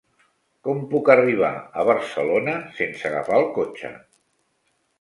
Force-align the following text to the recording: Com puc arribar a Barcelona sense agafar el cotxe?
Com 0.67 0.79
puc 0.93 1.11
arribar 1.15 1.51
a 1.81 1.85
Barcelona 1.91 2.57
sense 2.81 3.07
agafar 3.13 3.39
el 3.43 3.49
cotxe? 3.61 3.95